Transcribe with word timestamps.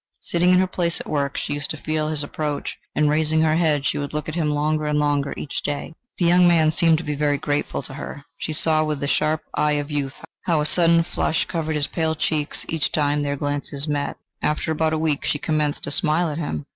Sitting 0.21 0.49
in 0.49 0.57
her 0.57 0.65
place 0.65 0.99
at 0.99 1.07
work, 1.07 1.37
she 1.37 1.53
used 1.53 1.69
to 1.69 1.77
feel 1.77 2.09
his 2.09 2.23
approach; 2.23 2.75
and 2.95 3.07
raising 3.07 3.41
her 3.41 3.55
head, 3.55 3.85
she 3.85 3.99
would 3.99 4.15
look 4.15 4.27
at 4.27 4.33
him 4.33 4.49
longer 4.49 4.87
and 4.87 4.97
longer 4.97 5.31
each 5.37 5.61
day. 5.61 5.93
The 6.17 6.25
young 6.25 6.47
man 6.47 6.71
seemed 6.71 6.97
to 6.97 7.03
be 7.03 7.13
very 7.13 7.37
grateful 7.37 7.83
to 7.83 7.93
her: 7.93 8.25
she 8.39 8.51
saw 8.51 8.83
with 8.83 8.99
the 8.99 9.07
sharp 9.07 9.41
eye 9.53 9.73
of 9.73 9.91
youth, 9.91 10.15
how 10.41 10.59
a 10.59 10.65
sudden 10.65 11.03
flush 11.03 11.45
covered 11.45 11.75
his 11.75 11.85
pale 11.85 12.15
cheeks 12.15 12.65
each 12.67 12.91
time 12.91 13.19
that 13.19 13.25
their 13.27 13.37
glances 13.37 13.87
met. 13.87 14.17
After 14.41 14.71
about 14.71 14.93
a 14.93 14.97
week 14.97 15.23
she 15.23 15.37
commenced 15.37 15.83
to 15.83 15.91
smile 15.91 16.29
at 16.29 16.39
him... 16.39 16.65